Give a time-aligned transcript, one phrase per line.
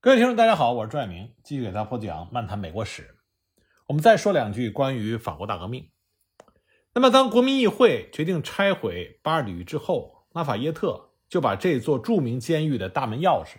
[0.00, 3.02] 各位听众，大家好，我是朱爱明，继续给大家播讲《漫谈美国史》。
[3.88, 5.90] 我们再说两句关于法国大革命。
[6.94, 13.56] 那么，当国民议会决定拆毁巴尔底狱之后，拉法耶特就把这座著名监狱的大门钥匙，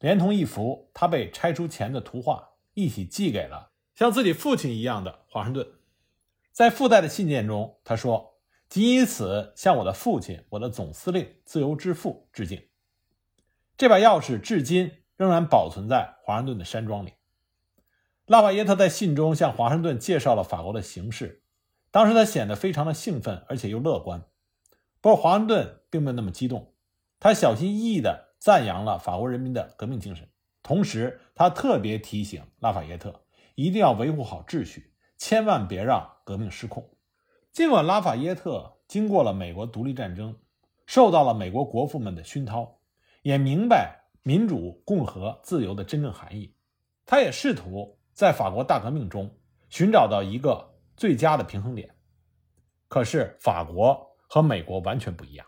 [0.00, 5.64] 连同一幅他被拆除前的图画一起寄给了像自己父亲一样的华盛顿。
[6.50, 12.60] 在附带的信件中，他说：“仅以此向我的父亲，我的总司令自由之父致敬。”
[13.78, 17.12] 这把钥匙至今仍然保存在华盛顿的山庄里。
[18.26, 21.42] 拉法耶特在信中向华盛顿介绍了法国的形势，
[21.90, 24.24] 当时他显得非常的兴奋，而且又乐观。
[25.00, 26.74] 不过华盛顿并没有那么激动，
[27.20, 30.28] 他小心翼翼地赞扬了法国人民的革命精神，
[30.62, 33.22] 同时他特别提醒拉法耶特
[33.54, 36.90] 一定要维护好秩序，千万别让革命失控。
[37.52, 40.36] 尽管拉法耶特经过了美国独立战争，
[40.84, 42.80] 受到了美国国父们的熏陶，
[43.22, 46.52] 也明白民主、共和、自由的真正含义，
[47.04, 51.94] 他也试图在法国大革命中寻找到一个最佳的平衡点。
[52.88, 55.46] 可是法国和美国完全不一样，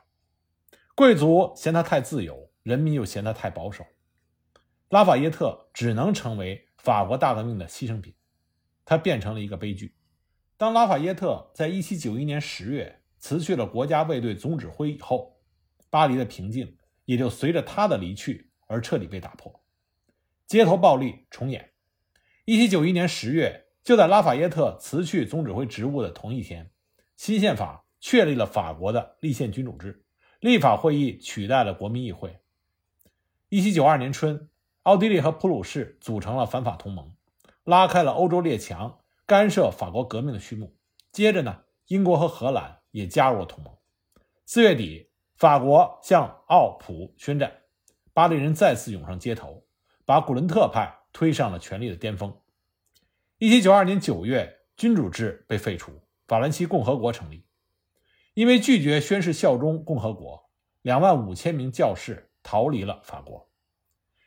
[0.95, 3.85] 贵族嫌他太自由，人民又嫌他太保守。
[4.91, 8.15] 拉法耶特只能成为法国大革命的牺牲品，
[8.85, 9.97] 他变成了一个悲剧。
[10.57, 15.41] 当拉法耶特在1791年10月辞去了国家卫队总指挥以后，
[15.91, 19.61] 巴黎的平静也就随着他的离去而彻底被打破，
[20.47, 21.73] 街头暴力重演。
[22.47, 26.71] 1791年10月，就在拉法耶特辞去总指挥职务的同一天，
[27.17, 30.05] 新宪法确立了法国的立宪君主制，
[30.41, 32.39] 立法会议取代了国民议会。
[33.51, 34.49] 1792年春，
[34.85, 37.15] 奥地利和普鲁士组成了反法同盟，
[37.65, 40.77] 拉开了欧洲列强干涉法国革命的序幕。
[41.11, 43.75] 接着呢，英国和荷兰也加入了同盟。
[44.45, 47.63] 四月底，法国向奥普宣战，
[48.19, 49.65] 巴黎人再次涌上街头，
[50.05, 52.37] 把古伦特派推上了权力的巅峰。
[53.39, 57.45] 1792年9月，君主制被废除，法兰西共和国成立。
[58.35, 60.51] 因为拒绝宣誓效忠共和国，
[60.83, 63.49] 两万五千名教士逃离了法国。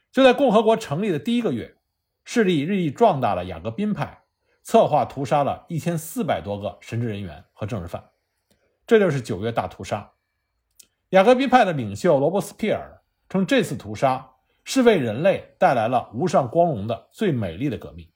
[0.10, 1.76] 就在共和国成立的第一个月，
[2.24, 4.24] 势力日益壮大的雅各宾派
[4.64, 8.12] 策划屠杀了一千四百多个神职人员和政治犯，
[8.88, 10.14] 这就是九月大屠杀。
[11.10, 13.01] 雅各宾派的领袖罗伯斯庇尔
[13.32, 14.30] 称，这次屠杀
[14.64, 18.08] 是为人类带来了无上光荣的最美丽的革命。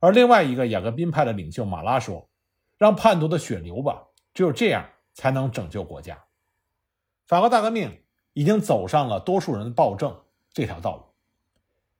[0.00, 2.28] 而另外一个雅各宾派的领袖马拉说
[2.76, 6.24] ：“让叛徒的血流吧，只有这样。”才能拯救国家。
[7.26, 11.02] 法国大革命已经走上了多数人的暴政这条道路。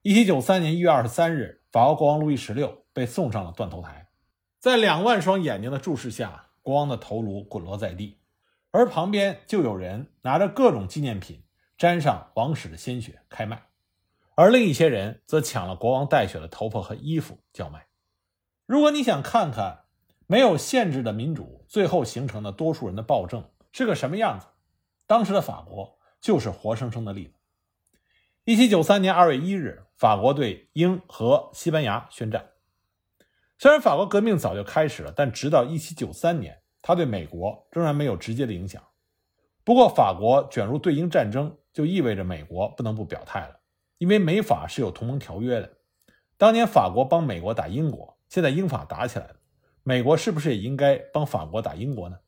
[0.01, 4.09] 一七九三年一月二十三日，法国国王路易十六被送上了断头台，
[4.59, 8.21] 在两万双眼睛的注视下，国王的头颅滚落在地，
[8.71, 11.43] 而旁边就有人拿着各种纪念品，
[11.81, 13.63] 沾上王室的鲜血开卖，
[14.35, 17.87] 而另一些人则抢了国王带血的头发和衣服叫卖。
[18.67, 19.85] 如果你想看看，
[20.27, 24.47] 没有限制的民主，最后形成的多数人的暴政是个什么样子？
[25.07, 27.39] 当时的法国就是活生生的例子。
[28.45, 32.51] 一七九三年二月一日，法国对英和西班牙宣战。
[33.57, 38.85] 虽然法国革命早就开始了，但直到一七九三年，它对美国仍然没有直接的影响。
[39.65, 43.61] 不过，法国卷入对英战争，就意味着美国不能不表态了，
[43.99, 45.79] 因为美法是有同盟条约的。
[46.37, 49.37] 当年法国帮美国打英国，现在英法打起来了。
[49.83, 52.19] 美国是不是也应该帮法国打英国呢？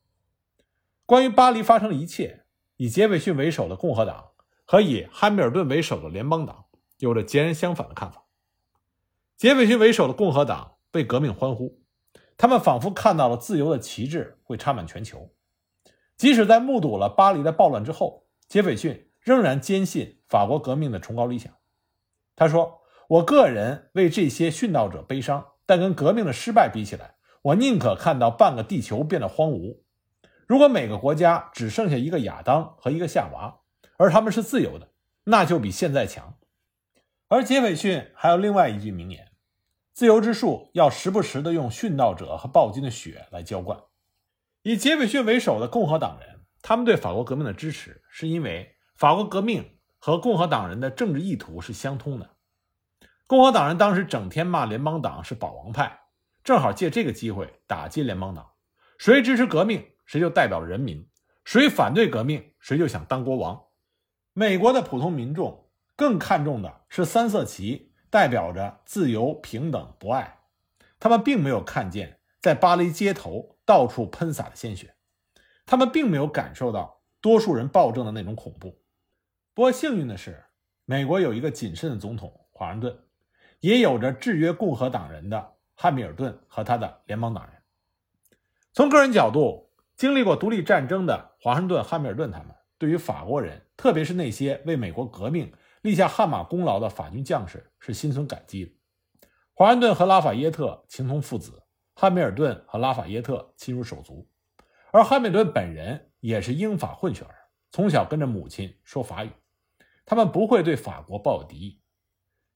[1.05, 2.45] 关于巴黎发生的一切，
[2.77, 4.31] 以杰斐逊为首的共和党
[4.65, 6.65] 和以汉密尔顿为首的联邦党
[6.99, 8.25] 有着截然相反的看法。
[9.35, 11.81] 杰斐逊为首的共和党为革命欢呼，
[12.37, 15.33] 他们仿佛看到了自由的旗帜会插满全球。
[16.15, 21.53] 即使在目睹了巴黎的暴乱之后，杰斐逊仍然坚信法国革命的崇高理想。
[22.35, 29.81] 他说：“我个人为这些殉道者悲伤，但跟革命的失败比起来。”我宁可看到半个地球变得荒芜。
[30.47, 33.59] 如果每个国家只剩下一个亚当和一个夏娃，
[33.97, 34.93] 而他们是自由的，
[35.25, 36.37] 那就比现在强。
[37.27, 39.33] 而杰斐逊还有另外一句名言
[39.91, 43.77] ：“自由之树要时不时的用殉道者和暴君的血来浇灌。”
[44.63, 52.29] 以杰斐逊为首的共和党人，他们对法国革命的支持，是因为法国革命和共和党人的政治意图是相通的。
[53.25, 56.01] 共和党人当时整天骂联邦党是保王派。
[56.43, 58.51] 正好借这个机会打击联邦党，
[58.97, 61.07] 谁支持革命，谁就代表人民；
[61.45, 63.63] 谁反对革命，谁就想当国王。
[64.33, 70.39] 美国的普通民众更看重的是三色旗，代表着自由、平等、博爱。
[70.99, 74.95] 他们并没有看见在巴黎街头到处喷洒的鲜血，
[75.65, 78.82] 他们并没有感受到多数人暴政的那种恐怖。
[79.53, 80.43] 不过幸运的是，
[80.85, 82.71] 美国有一个谨慎的总统华。
[82.71, 82.97] 盛顿，
[83.59, 87.53] 也有着制约共和党人的汉密尔顿和他的联邦党人。
[88.73, 98.71] 从个人角度，经历过独立战争的华盛顿、汉密尔顿他们，对于法国人，特别是那些为美国革命立下汗马功劳的法军将士，是心存感激的。
[99.53, 101.61] 华盛顿和拉法耶特情同父子，
[101.93, 104.27] 汉密尔顿和拉法耶特亲如手足，
[104.91, 107.35] 而汉密尔顿本人也是英法混血儿，
[107.69, 109.29] 从小跟着母亲说法语。
[110.05, 111.81] 他们不会对法国抱有敌意，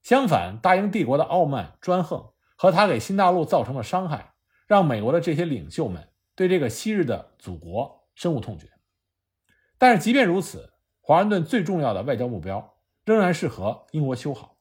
[0.02, 4.34] 相反，大英帝国的傲慢专横和他给新大陆造成的伤害，
[4.66, 8.70] 让美国的这些领袖们对这个昔日的祖国深恶痛绝。
[9.78, 14.58] 但是，即便如此，华盛顿最重要的外交目标仍然是和英国修好。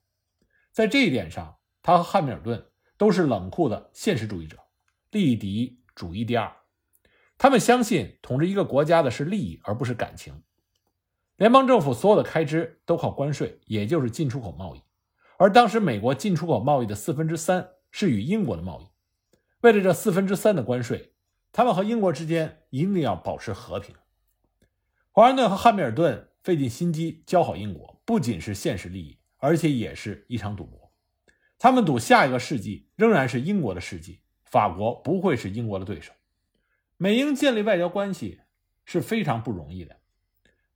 [0.72, 4.57] 在这一点上，他和汉密尔顿都是冷酷的现实主义者，
[5.12, 6.56] 利益第一，主义第二。
[7.38, 10.44] 他们相信统治一个国家的是利益，而不是感情。
[11.38, 14.81] 联邦政府所有的开支都靠关税，也就是进出口贸易，
[15.38, 18.88] 而当时美国进出口贸易的四分之三是与英国的贸易。
[19.62, 21.13] 为了这四分之三的关税，
[21.51, 23.95] 他们和英国之间一定要保持和平。
[25.12, 30.92] 华盛顿和汉密尔顿费尽心机交好英国，不仅是现实利益，而且也是一场赌博。
[31.60, 36.12] 他们赌下一个世纪仍然是英国的世纪，法国不会是英国的对手。
[36.98, 38.40] 美英建立外交关系
[38.86, 39.98] 是非常不容易的。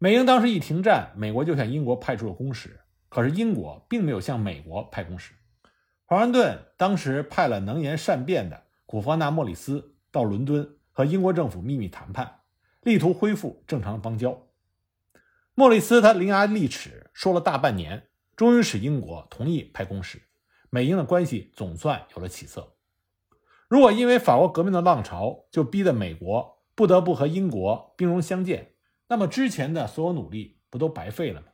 [0.04, 5.32] 美英当时一停战，美国就向英国派出了公使，可是英国并没有向美国派公使。
[6.08, 12.40] 华盛顿当时派了能言善辩的古弗纳莫里斯到伦敦和英国政府秘密谈判，
[12.82, 14.48] 力图恢复正常的邦交。
[15.54, 20.20] 莫里斯他伶牙俐齿说了大半年，终于使英国同意派公使，
[20.72, 22.74] 美英的关系总算有了起色。
[23.68, 28.71] 如果因为法国革命的浪潮就逼得美国不得不和英国兵戎相见，
[29.12, 31.48] 那么之前的所有努力不都白费了吗？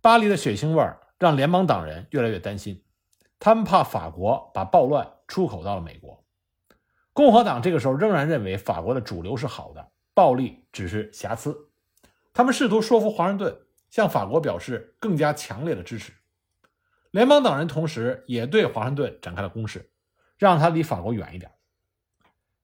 [0.00, 2.84] 巴黎的血腥味让联邦党人越来越担心，
[3.40, 6.24] 他们怕法国把暴乱出口到了美国。
[7.12, 11.68] 共和党这个时候仍然认为法国的主流是好的，暴力只是瑕疵。
[12.32, 16.12] 他们试图说服华盛顿向法国表示更加强烈的支持。
[17.10, 19.90] 联邦党人同时也对华盛顿展开了攻势，
[20.38, 21.50] 让他离法国远一点。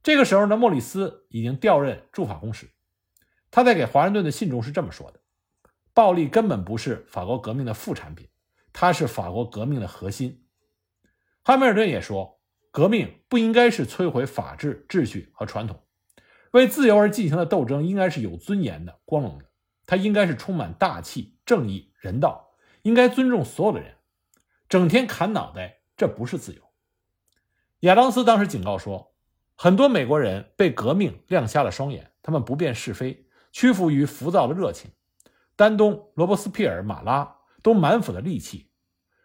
[0.04, 2.70] 这个时候呢，莫里斯已经调任驻法公使。
[3.56, 5.20] 他在给华盛顿的信中是这么说的
[5.94, 8.28] ：“暴力根本不是法国革命的副产品，
[8.70, 10.44] 它是法国革命的核心。”
[11.42, 15.82] 汉密尔顿也说：“革命不应该是摧毁法治秩序和传统，
[16.50, 19.46] 为自由而进行的斗争应该是有尊严的、光荣的。
[19.86, 22.50] 它应该是充满大气、正义、人道，
[22.82, 23.94] 应该尊重所有的人。
[24.68, 26.60] 整天砍脑袋，这不是自由。”
[27.88, 29.14] 亚当斯当时警告说
[29.56, 33.22] ：“很多美国人被革命亮瞎了双眼，他们不辨是非。”
[33.56, 34.90] 屈服于浮躁的热情，
[35.56, 38.68] 丹东、罗伯斯庇尔、马拉都满腹的戾气，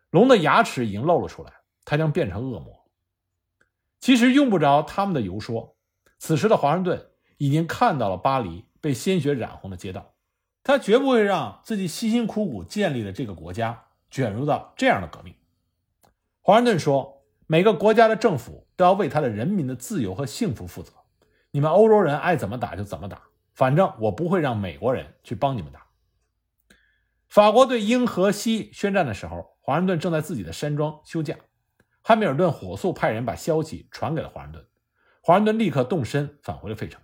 [0.10, 1.52] 龙的牙齿已经露了出来，
[1.84, 2.86] 他将变成恶魔。
[4.00, 5.76] 其实用不着他们的游说，
[6.18, 10.14] 此时的华盛顿已经看到了巴黎被鲜血染红的街道，
[10.64, 15.36] 他绝不会让自己辛辛苦苦建立的这个国家卷入到这样的革命。
[16.40, 20.94] 华盛顿说：“每个国家的政府都要为他的人民的自由和幸福负责，
[21.52, 25.86] 你们欧洲人爱怎么打就怎么打。”反正我不会让美国人去帮你们打。
[27.28, 31.36] 法国对英和西宣战的时候，华盛顿正在自己的山庄休假。
[32.02, 34.66] 汉密尔顿火速派人把消息传给了华盛顿，
[35.22, 37.02] 华盛顿立刻动身返回了费城。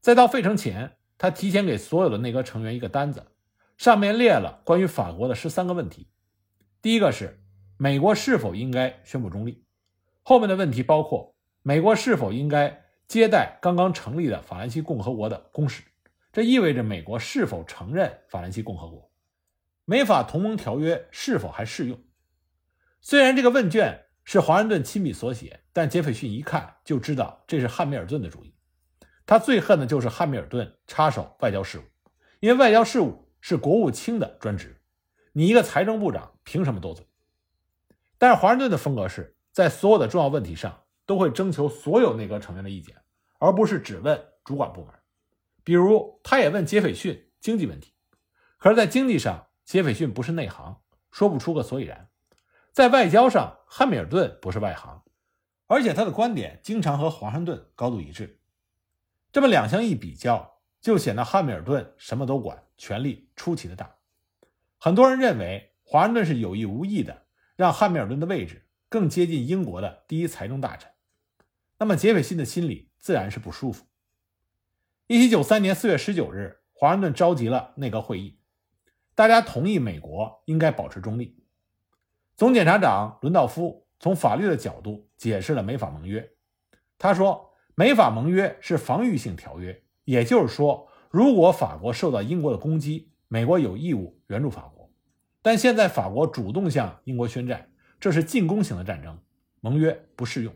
[0.00, 3.26] 在到费城前，他提前给所有的内阁成员一个单子，
[3.76, 6.08] 上面列了关于法国的十三个问题。
[6.82, 7.42] 第一个是
[7.78, 9.64] 美国是否应该宣布中立，
[10.22, 12.83] 后面的问题包括美国是否应该。
[13.06, 15.82] 接待刚刚成立的法兰西共和国的公使，
[16.32, 19.10] 这意味着美国是否承认法兰西共和国？
[19.84, 22.02] 美法同盟条约是否还适用？
[23.00, 28.54] 虽然这个问卷是华盛顿亲笔所写，但杰斐逊一看就知道这是汉密尔顿的主意。
[29.26, 31.82] 他最恨的就是汉密尔顿插手外交事务，
[32.40, 34.80] 因为外交事务是国务卿的专职，
[35.32, 37.06] 你一个财政部长凭什么多嘴？
[38.16, 40.83] 但是华盛顿的风格是在所有的重要问题上。
[41.06, 42.96] 都会征求所有内阁成员的意见，
[43.38, 44.94] 而不是只问主管部门。
[45.62, 47.94] 比如，他也问杰斐逊经济问题，
[48.58, 50.80] 可是，在经济上，杰斐逊不是内行，
[51.10, 52.08] 说不出个所以然；
[52.70, 55.02] 在外交上，汉密尔顿不是外行，
[55.66, 58.40] 而且他的观点经常和华盛顿高度一致。
[59.32, 63.96] 这么两相一比较，就显得汉密尔顿什么都管，权力出奇的大。
[64.78, 67.24] 很多人认为，华盛顿是有意无意的
[67.56, 70.90] 让汉密尔顿的位置更接近英国的第一财政大臣。
[71.84, 73.84] 那么杰斐逊的心里自然是不舒服。
[75.06, 78.38] 一七九三年四月十九日，华盛顿召集了内阁会议，
[79.14, 81.44] 大家同意美国应该保持中立。
[82.36, 86.26] 总检察长伦道夫从法律的角度解释了美法盟约。
[86.96, 94.90] 他说，美法盟约是防御性条约，也就是说，如果法国受到英国的攻击，美国有义务援助法国。
[95.42, 99.18] 但现在法国主动向英国宣战，这是进攻型的战争，
[99.60, 100.54] 盟约不适用。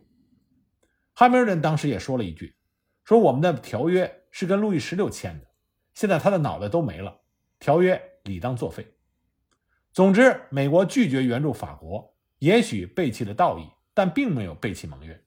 [1.18, 2.54] 汉密尔顿当时也说了一句
[3.02, 5.48] ：“说我们的条约是跟路易十六签的，
[5.92, 7.22] 现在他的脑袋都没了，
[7.58, 8.94] 条约理当作废。”
[9.92, 15.20] 总之，美国拒绝援助法国，也许背弃了道义，但并没有背弃盟约。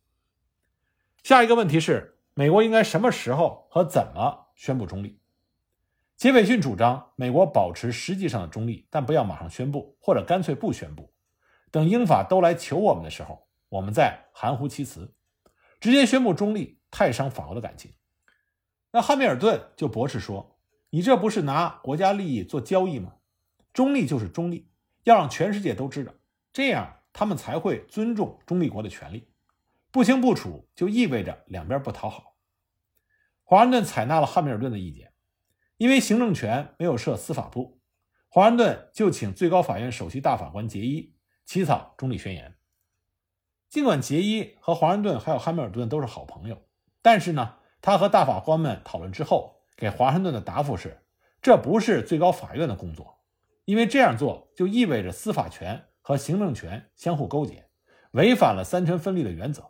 [1.24, 5.20] 下一个问题是，美国应该什么时候和怎么宣布中立？
[6.16, 11.12] 杰斐逊主张美国保持实际上的中立，但不要马上宣布，或者干脆不宣布，
[11.70, 15.14] 等英法都来求我们的时候，我们再含糊其辞。
[15.82, 17.92] 直接宣布中立太伤法国的感情。
[18.92, 20.58] 那汉密尔顿就驳斥说
[20.92, 23.16] ：“你这不是拿国家利益做交易吗？”
[23.74, 24.70] 中立就是中立，
[25.04, 26.14] 要让全世界都知道，
[26.54, 29.28] 这样他们才会尊重中立国的权利。
[29.92, 32.36] 不清不楚就意味着两边不讨好。
[33.44, 35.14] 华盛顿采纳了汉密尔顿的意见，
[35.78, 37.82] 因为行政权没有设司法部，
[38.28, 42.56] 华盛顿就请最高法院首席大法官杰伊起草中立宣言。
[43.72, 46.62] 尽管杰伊和华盛顿还有汉密尔顿都是好朋友，
[47.02, 51.02] 但是呢，他和大法官们讨论之后，给华盛顿的答复是：
[51.42, 53.20] 这不是最高法院的工作。
[53.64, 57.70] 因为这样做就意味着司法权和行政权相互勾结，
[58.12, 59.70] 违反了三权分立的原则。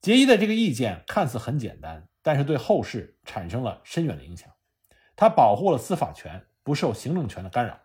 [0.00, 4.50] 杰伊的这个意见看似很简单，但是对后世产生了深远的影响。
[5.14, 7.78] 他保护了司法权不受行政权的干扰，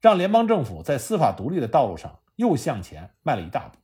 [0.00, 3.76] 让联邦政府在司法独立的道路上又向前迈了一大步。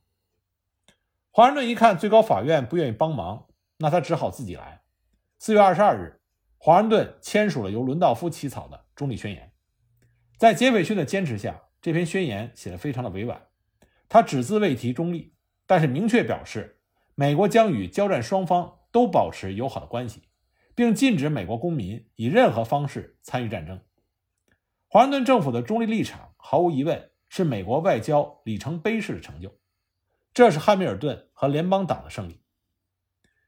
[1.35, 3.47] 华盛顿一看最高法院不愿意帮忙，
[3.79, 4.83] 那他只好自己来。
[5.37, 6.21] 四月二十二日，
[6.57, 9.51] 华盛顿签署了由伦道夫起草的中立宣言。
[10.37, 13.47] 在杰斐逊的坚持下，这篇宣言写得非常的委婉。
[14.07, 15.33] 他只字未提中立，
[15.67, 16.79] 但是明确表示，
[17.15, 20.29] 美国将与交战双方都保持友好的关系，
[20.73, 23.81] 并禁止美国公民以任何方式参与战争。
[24.87, 29.53] 华盛顿政府的中立立场，毫无疑问是美国外交里程碑式的成就。
[30.35, 32.41] 这是汉密尔顿和联邦党的胜利。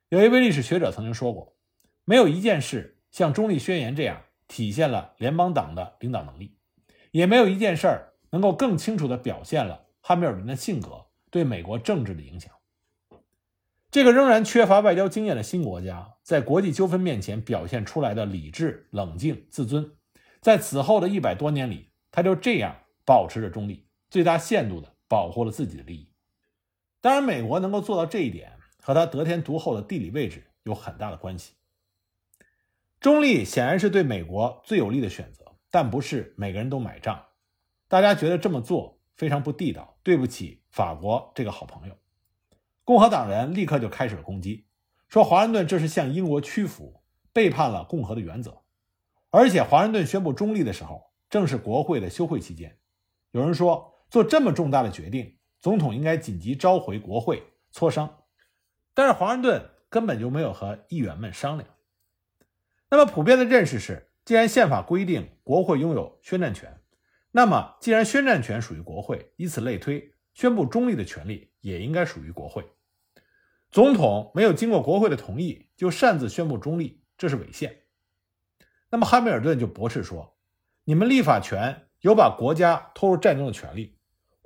[0.08, 1.58] 有一位历史学者曾经说过，
[2.06, 6.58] 没有一件事像中立宣言这样体现了联邦党的领导能力。
[7.12, 12.54] 也没有一件事儿能够更清楚地表现了汉密尔顿的性格对美国政治的影响。
[13.92, 19.92] 这个仍然缺乏外交经验的新国家，在国际纠纷面前表现出来的理智、冷静、自尊，
[20.40, 26.10] 在此后的一百多年里，他就这样保持着中立，最大限度地保护了自己的利益。
[27.08, 31.54] 当然，美国能够做到这一点，和他得天独厚的地理位置有很大的关系。
[33.00, 35.56] 中立显然是对美国最有利的选择。
[35.72, 37.28] 但不是每个人都买账，
[37.88, 41.96] 大家觉得这么做非常不地道，对不起法国这个好朋友。
[42.84, 44.66] 共和党人立刻就开始了攻击，
[45.08, 48.64] 说华盛顿这是向英国屈服，背叛了共和的原则。
[49.30, 52.78] 而且华盛顿宣布中立的时候，正是国会的休会期间。
[53.32, 58.24] 有人说，做这么重大的决定，总统应该紧急召回国会磋商。
[58.94, 61.70] 但是华盛顿根本就没有和议员们商量。
[62.90, 64.04] 那么普遍的认识是。
[64.28, 66.82] 既然宪法规定国会拥有宣战权，
[67.32, 72.66] 那么既然宣战权属于国会，以此类推，宣布中立的权利也应该属于国会。
[73.72, 77.84] 总统没有经过国会的同意就擅自宣布中立，这是违宪。
[78.90, 80.38] 那么汉密尔顿就驳斥说
[80.84, 83.97] ：“你们立法权有把国家拖入战争的权利，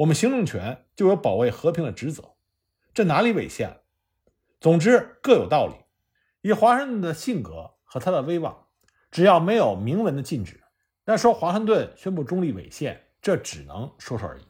[0.02, 2.34] 我们行政权就有保卫和平的职责，
[2.94, 3.82] 这哪里违宪了？
[4.60, 5.76] 总之各有道理。
[6.42, 8.68] 以华盛顿的性格和他的威望。”
[9.12, 10.64] 只要没有明文的禁止，
[11.04, 14.44] 那说华盛顿宣布中立违宪，这只能说说而已。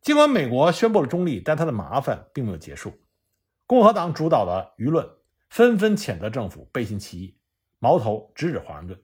[0.00, 2.94] 尽管美国宣布了中立，但他的麻烦并没有结束。
[3.66, 5.06] 共和党主导的舆论
[5.48, 7.36] 纷纷谴责政府背信弃义，
[7.80, 9.02] 矛头直指华盛顿。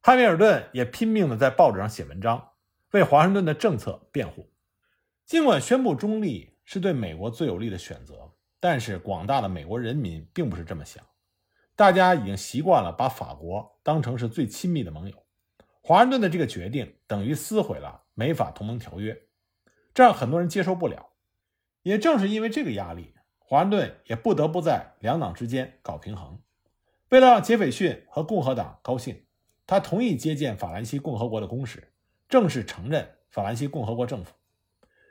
[0.00, 2.50] 汉密尔顿也拼命的在报纸上写文章，
[2.92, 4.50] 为华盛顿的政策辩护。
[5.24, 11.04] 尽管宣布中立是对美国最有利的选择，但是广大的美国人民并不是这么想。
[11.76, 15.14] 大家已经习惯了把法国当成是最亲密的盟友，
[15.80, 19.22] 华盛顿的这个决定等于撕毁了美法同盟条约，
[19.94, 21.10] 这让很多人接受不了。
[21.82, 26.40] 也正是因为这个压力，华盛顿也不得不在两党之间搞平衡。
[27.10, 29.24] 为了让杰斐逊和共和党高兴，
[29.66, 31.92] 他同意接见法兰西共和国的公使，
[32.28, 34.34] 正式承认法兰西共和国政府。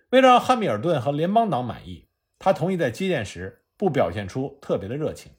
[0.10, 2.08] 为了让汉密尔顿和联邦党满意，
[2.40, 5.32] 他同意在接见时不表现出特别的热情。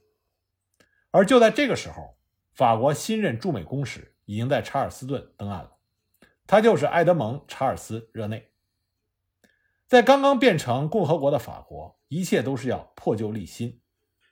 [1.10, 2.18] 而就在这个时候，
[2.52, 5.76] 法国新任驻美公使已经在查尔斯顿登岸了，
[6.46, 8.50] 他就是埃德蒙·查尔斯·热内。
[9.86, 13.80] 在刚刚变成共和国的法国，一切都是要破旧立新。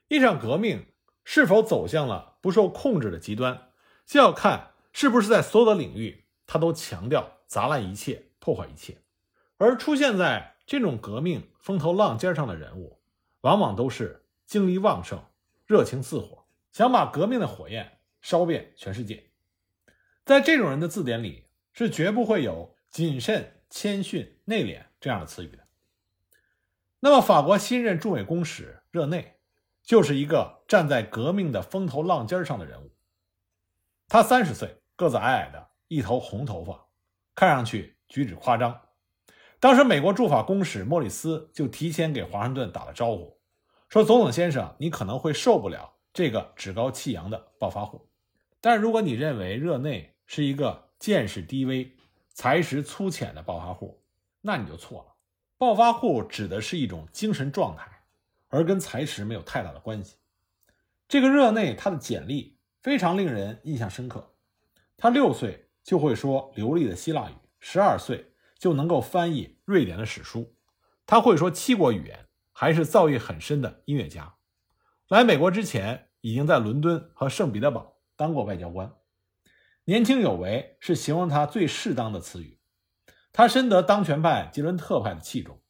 [0.07, 3.71] 一场革命是否走向了不受控制的极端，
[4.05, 9.01] 就要看是不是在所有的领域，他都强调砸烂一切、破坏一切。
[9.57, 12.99] 而出现在这种革命风头浪尖上的人物，
[13.41, 15.23] 往往都是精力旺盛、
[15.65, 19.31] 热情似火，想把革命的火焰烧遍全世界。
[20.25, 25.65] 在这种人的字典里，是绝不会有谨慎、谦逊、内敛这样的词语的。
[26.99, 29.39] 那么，法国新任驻美公使热内，
[29.83, 32.91] 就是一个站在革命的风头浪尖上的人物。
[34.07, 36.86] 他三十岁，个子矮矮的，一头红头发，
[37.37, 38.81] 看上去举止夸张。
[39.59, 43.39] 当时，美国驻法公使莫里斯就提前给华盛顿打了招呼，
[43.89, 48.09] 说：“总统先生，你可能会受不了这个趾高气扬的暴发户，
[48.59, 51.95] 但如果你认为热内是一个见识低微、
[52.33, 54.03] 才识粗浅的暴发户，
[54.41, 55.13] 那你就错了。
[55.59, 57.87] 暴发户指的是一种精神状态，
[58.47, 60.15] 而跟才识没有太大的关系。
[61.07, 64.33] 这个热内，他的简历非常令人印象深刻。
[64.97, 70.55] 他六岁就会说流利的希腊语，十二岁。”就能够翻译瑞典的史书，
[71.05, 74.33] 他会说七国语言，还是造诣很深的音乐家。
[75.09, 78.91] 来美国之前，已经在伦敦和圣彼得堡当过外交官。
[79.85, 82.59] 年轻有为是形容他最适当的词语。
[83.31, 85.61] 他深得当权派吉伦特派的器重，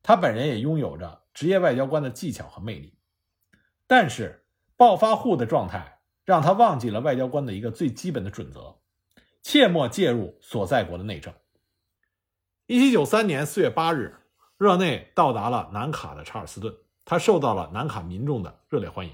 [0.00, 2.96] 他本人也拥有着职业外交官的技巧和魅力。
[3.88, 8.79] 但是暴发户的状态让他忘记了外交官的一个最基本的准则：
[9.42, 11.32] 切莫介入所在国的内政。
[12.66, 14.16] 一七九三年四月八日，
[14.56, 19.12] 热内到达了南卡的查尔斯顿，他受到了南卡民众的热烈欢迎。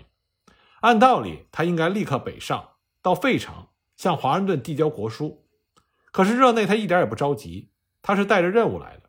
[0.80, 2.68] 按道理，他应该立刻北上
[3.00, 5.46] 到费城向华盛顿递交国书。
[6.12, 7.70] 可是热内他一点也不着急，
[8.02, 9.04] 他是带着任务来的，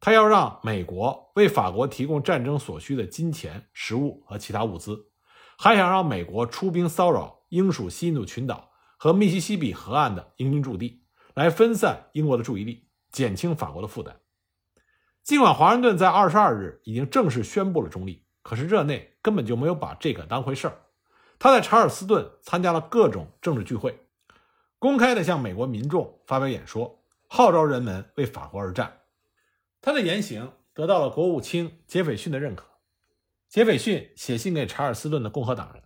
[0.00, 5.06] 他要让美国为法国提供战争所需的金钱、食物和其他物资，
[5.58, 8.71] 还想让美国出兵骚扰英属西印度群岛
[9.02, 11.02] 和密西西比河岸的英军驻地，
[11.34, 12.88] 来分散英国的注意力。
[13.10, 14.20] 减轻法国的负担。
[15.24, 20.82] 尽管华盛顿在二十二日已经正式宣布了中立，可是热内根本就没有把这个当回事儿。
[21.40, 24.06] 他在查尔斯顿参加了各种政治聚会，
[24.78, 29.00] 公开的向美国民众发表演说，号召人们为法国而战。
[29.80, 32.68] 他的言行得到了国务卿杰斐逊的认可。
[33.48, 35.82] 杰斐逊写信给查尔斯顿的共和党人，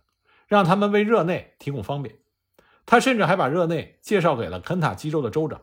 [0.47, 2.19] 让他们为热内提供方便。
[2.87, 5.61] 他甚至还把热内介绍给了肯塔基州的州长。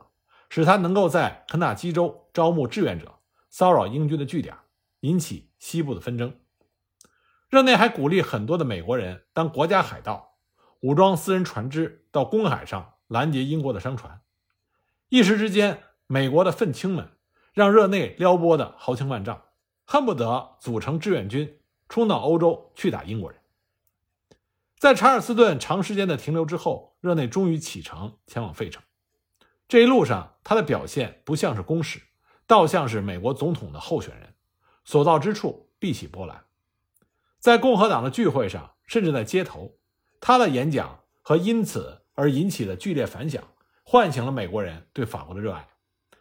[0.51, 3.19] 使他能够在肯塔基州招募志愿者，
[3.51, 4.57] 骚扰英军的据点，
[5.01, 6.39] 引起西部的纷争。
[7.49, 10.37] 热内还鼓励很多的美国人当国家海盗，
[10.81, 14.21] 武装私人船只到公海上拦截英国的商船。
[15.09, 17.09] 一时之间，美国的愤青们
[17.53, 19.43] 让热内撩拨的豪情万丈，
[19.85, 21.59] 恨不得组成志愿军
[21.89, 23.41] 冲到欧洲去打英国人。
[24.85, 28.83] 在查尔斯顿长时间的停留之后，热内终于启程前往费城。
[29.66, 32.03] 这一路上，他的表现不像是公使，
[32.47, 34.35] 倒像是美国总统的候选人，
[34.85, 36.44] 所到之处必起波澜。
[37.38, 39.79] 在共和党的聚会上，甚至在街头，
[40.20, 43.42] 他的演讲和因此而引起的剧烈反响，
[43.85, 45.66] 唤醒了美国人对法国的热爱。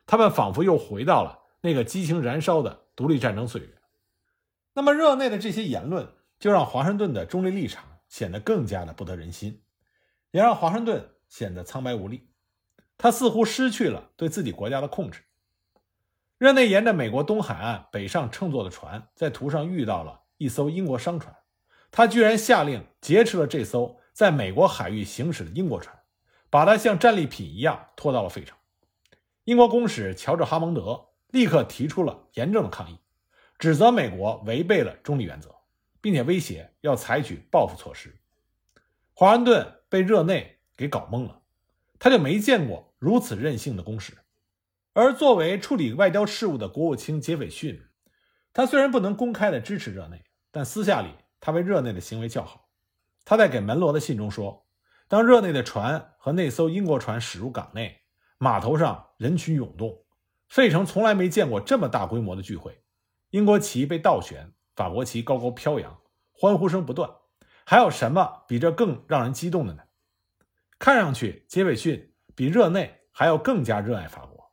[0.06, 3.67] 他们仿佛又回到了那个激情燃烧的独立战争岁月。
[4.73, 6.08] 那么，热内的这些言论，
[6.39, 9.63] 就让华盛顿的中立立场显得更加的不得人心，
[10.30, 12.30] 也让华盛顿显得苍白无力。
[12.95, 15.23] 他似乎失去了对自己国家的控制。
[16.38, 21.36] 热内沿着美国东海岸北上乘坐的船，在途上遇到了一艘英国商船，
[21.89, 25.97] 他居然下令劫持了这艘在美国海域行驶的英国船，
[26.52, 28.56] 把它像战利品一样拖到了费城。
[29.45, 32.99] 英国公使乔治·哈蒙德立刻提出了严正的抗议，
[33.58, 35.49] 指责美国违背了中立原则，
[36.04, 38.13] 并且威胁要采取报复措施。
[39.13, 41.39] 华盛顿被热内给搞懵了。
[41.98, 44.18] 他就没见过如此任性的公使，
[44.92, 47.82] 而作为处理外交事务的国务卿杰斐逊，
[48.52, 51.08] 他虽然不能公开的支持热内，但私下里
[51.39, 52.68] 他为热内的行为叫好。
[53.24, 54.68] 他在给门罗的信中说
[55.08, 58.02] ：“当热内的船和那艘英国船驶入港内，
[58.38, 60.04] 码头上人群涌动，
[60.50, 62.84] 费城从来没见过这么大规模的聚会，
[63.30, 67.09] 英国旗被倒悬，法国旗高高飘扬，欢呼声不断，
[67.65, 69.83] 还有什么比这更让人激动的呢？”
[70.79, 74.51] 看上去，杰斐逊比热内还要更加热爱法国。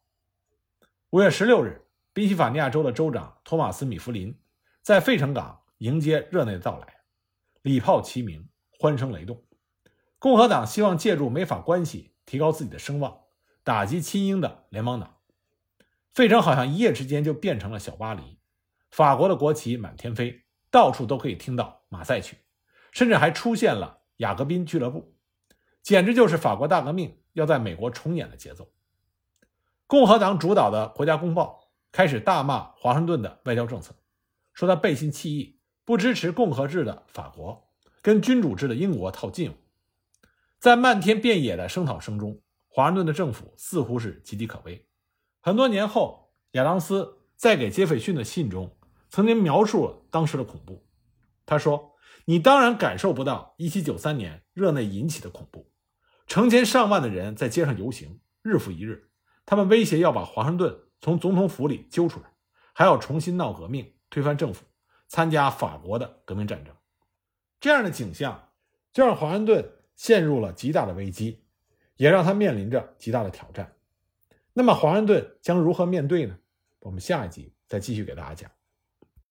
[1.11, 4.40] 五月十六日，宾夕法尼亚州的州长托马斯·米弗林
[4.83, 7.00] 在费城港迎接热内的到来，
[7.62, 9.44] 礼炮齐鸣，欢声雷动。
[10.18, 13.22] 共和党希望借助美法关系提高自己的声望，
[13.64, 15.16] 打击亲英的联邦党。
[16.12, 18.39] 费城好像一夜之间就变成了小巴黎，
[18.90, 22.38] 法国的国旗满天飞，到处都可以听到马赛曲，
[22.92, 25.14] 甚至还出现了雅各宾俱乐部，
[25.83, 28.72] 简直就是法国大革命要在美国重演的节奏。
[29.87, 31.61] 共和党主导的《国家公报》
[31.92, 33.94] 开始大骂华盛顿的外交政策，
[34.53, 37.68] 说他背信弃义，不支持共和制的法国，
[38.03, 39.57] 跟君主制的英国套近乎。
[40.59, 44.87] 在漫天遍野的声讨声中，华盛顿的政府似乎是岌岌可危。
[45.40, 48.76] 很多年后，亚当斯在给杰斐逊的信中
[49.11, 50.87] 曾经描述了当时的恐怖。
[51.44, 51.96] 他说
[52.27, 55.70] ：“你当然感受不到1793年热内引起的恐怖，
[56.27, 59.11] 成千上万的人在街上游行，日复一日。”
[59.44, 62.33] 他们威胁要把华盛顿从总统府里揪出来，
[62.73, 64.64] 还要重新闹革命、推翻政府、
[65.09, 66.73] 参加法国的革命战争。
[67.59, 68.51] 这样的景象
[68.92, 71.42] 就让华盛顿陷入了极大的危机，
[71.96, 73.75] 也让他面临着极大的挑战。
[74.53, 76.38] 那么，华盛顿将如何面对呢？
[76.79, 78.51] 我们下一集再继续给大家讲。